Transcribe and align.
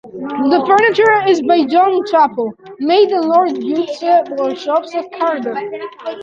The 0.03 0.63
furniture 0.65 1.29
is 1.29 1.43
by 1.43 1.63
John 1.67 2.01
Chapple, 2.09 2.51
made 2.79 3.11
in 3.11 3.21
Lord 3.21 3.53
Bute's 3.59 4.01
workshops 4.31 4.95
at 4.95 5.05
Cardiff. 5.11 5.55